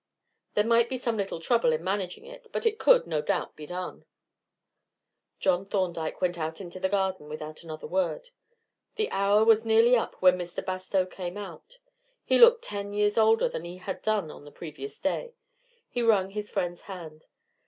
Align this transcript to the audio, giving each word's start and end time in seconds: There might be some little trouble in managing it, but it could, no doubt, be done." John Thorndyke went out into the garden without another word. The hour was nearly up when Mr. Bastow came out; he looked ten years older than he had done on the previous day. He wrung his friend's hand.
There 0.55 0.63
might 0.65 0.89
be 0.89 0.97
some 0.97 1.15
little 1.15 1.39
trouble 1.39 1.71
in 1.71 1.83
managing 1.83 2.25
it, 2.25 2.47
but 2.51 2.65
it 2.65 2.79
could, 2.79 3.05
no 3.05 3.21
doubt, 3.21 3.55
be 3.55 3.67
done." 3.67 4.03
John 5.39 5.67
Thorndyke 5.67 6.19
went 6.21 6.39
out 6.39 6.59
into 6.59 6.79
the 6.79 6.89
garden 6.89 7.29
without 7.29 7.61
another 7.61 7.85
word. 7.85 8.29
The 8.95 9.11
hour 9.11 9.45
was 9.45 9.63
nearly 9.63 9.95
up 9.95 10.15
when 10.19 10.39
Mr. 10.39 10.65
Bastow 10.65 11.05
came 11.05 11.37
out; 11.37 11.77
he 12.25 12.39
looked 12.39 12.63
ten 12.63 12.93
years 12.93 13.15
older 13.15 13.47
than 13.47 13.63
he 13.63 13.77
had 13.77 14.01
done 14.01 14.31
on 14.31 14.43
the 14.43 14.51
previous 14.51 14.99
day. 14.99 15.35
He 15.87 16.01
wrung 16.01 16.31
his 16.31 16.49
friend's 16.49 16.81
hand. 16.81 17.25